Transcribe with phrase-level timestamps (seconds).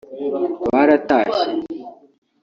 [0.73, 1.47] baratashye